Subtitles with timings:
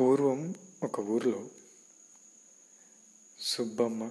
[0.00, 1.50] పూర్వం ఒక ఊరిలో
[3.40, 4.10] సుబ్బమ్మ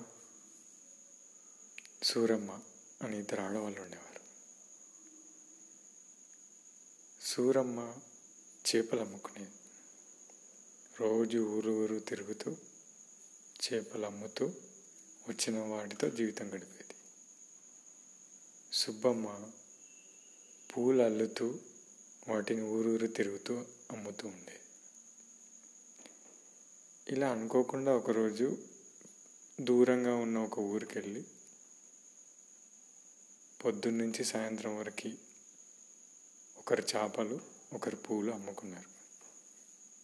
[2.04, 2.60] సూరమ్మ
[3.02, 4.22] అని ఇద్దరు ఆడవాళ్ళు ఉండేవారు.
[7.26, 7.94] సూరమ్మ
[8.68, 9.52] చేపలు అమ్ముకునేది
[11.00, 12.52] రోజు ఊరు ఊరు తిరుగుతూ
[13.66, 14.46] చేపలు అమ్ముతూ
[15.30, 16.96] వచ్చిన వాటితో జీవితం గడిపేది.
[18.74, 19.52] సుబ్బమ్మ
[20.72, 21.60] పూలు అల్లుతూ
[22.28, 24.65] వాటిని ఊరూరు తిరుగుతూ అమ్ముతూ ఉండేది.
[27.10, 28.58] ఇలా అనుకోకుండా ఒకరోజు
[29.62, 31.26] దూరంగా ఉన్న ఒక ఊరికి వెళ్ళి
[33.66, 35.12] పొద్దున్నుంచి సాయంత్రం వరకు
[36.58, 37.42] ఒకరు చేపలు
[37.74, 38.90] ఒకరు పూలు అమ్ముకున్నారు.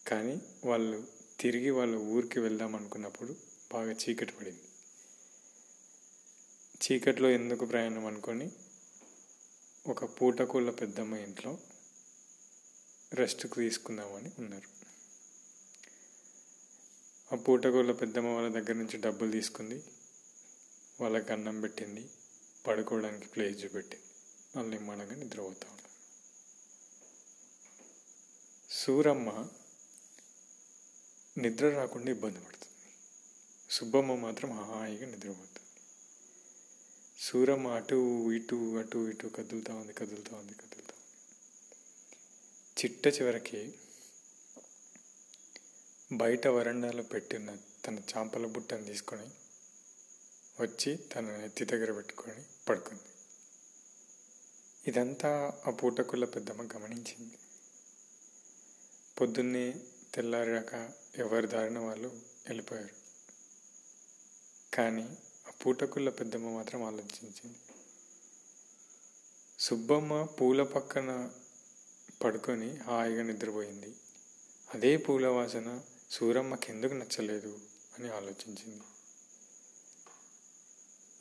[0.08, 1.08] కానీ వాళ్ళు
[1.40, 3.36] తిరిగి వాళ్ళ ఊరికి వెళ్దాం అనుకున్నప్పుడు
[3.74, 4.68] బాగా చీకటి పడింది.
[6.84, 8.52] చీకట్లో ఎందుకు ప్రయాణం అనుకొని
[9.88, 11.58] ఒక పూటకూళ్ళ పెద్దమ్మ ఇంట్లో
[13.14, 14.81] రెస్ట్కి తీసుకుందామని ఉన్నారు.
[17.34, 19.84] ఆ పూటగోళ్ళ పెద్దమ్మ వాళ్ళ దగ్గర నుంచి డబ్బులు తీసుకుంది.
[21.02, 22.10] వాళ్ళకి అన్నం పెట్టింది.
[22.68, 24.08] పడుకోవడానికి ప్లేస్ చూపెట్టింది
[24.56, 25.90] వాళ్ళు నిమ్మడంగా నిద్రపోతూ ఉంటారు
[28.72, 29.48] సూరమ్మ
[31.38, 32.90] నిద్ర రాకుండా ఇబ్బంది పడుతుంది.
[33.70, 35.82] సుబ్బమ్మ మాత్రం హాయిగా నిద్రపోతుంది.
[37.20, 41.08] సూరమ్మ అటు ఇటు అటు ఇటు కదులుతూ ఉంది కదులుతూ ఉంది కదులుతూ ఉంది.
[42.80, 43.74] చిట్ట చివరికి
[46.14, 49.30] బయట వరండాలో పెట్టిన తన చాపల బుట్టను తీసుకొని
[50.62, 53.02] వచ్చి తన నెత్తి దగ్గర పెట్టుకొని పడుకుంది.
[54.88, 57.38] ఇదంతా ఆ పూటకుల పెద్దమ్మ గమనించింది.
[59.22, 59.76] పొద్దున్నే
[60.14, 62.08] తెల్లారాక ఎవరి దారిన వాళ్ళు
[62.48, 62.96] వెళ్ళిపోయారు.
[64.74, 65.18] కానీ
[65.48, 67.58] ఆ పూటకుళ్ళ పెద్దమ్మ మాత్రం ఆలోచించింది.
[69.60, 71.32] సుబ్బమ్మ పూల పక్కన
[72.24, 73.96] పడుకొని హాయిగా నిద్రపోయింది.
[74.74, 77.60] అదే పూల వాసన సూరమ్మకి ఎందుకు నచ్చలేదు
[78.00, 78.84] అని ఆలోచించింది.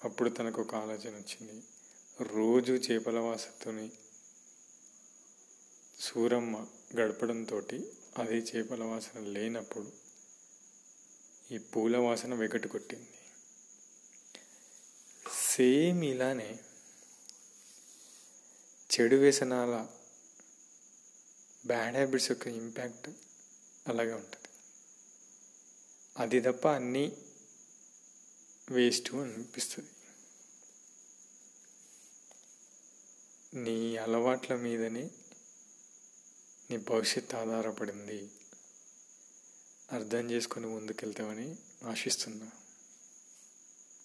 [0.05, 1.63] అప్పుడు తనకు ఒక ఆలోచన వచ్చింది.
[2.25, 3.93] రోజు చేపల వాసనతోని
[6.01, 7.57] సూరమ్మ గడపడంతో
[8.19, 9.93] అదే చేపల వాసన లేనప్పుడు
[11.53, 13.09] ఈ పూల వాసన వెగటు కొట్టింది.
[15.57, 16.61] సేమ్ ఇలానే
[18.93, 19.87] చెడు వ్యసనాల
[21.67, 23.11] బ్యాడ్ హ్యాబిట్స్ యొక్క ఇంపాక్ట్
[23.89, 24.50] అలాగే ఉంటుంది.
[26.19, 27.17] అది తప్ప అన్నీ
[28.71, 29.89] వేస్ట్ అనిపిస్తుంది.
[33.55, 35.11] నీ అలవాట్ల మీదనే
[36.71, 38.31] నీ భవిష్యత్తు ఆధారపడింది.
[39.93, 42.51] అర్థం చేసుకొని ముందుకెళ్తామని ఆశిస్తున్నా.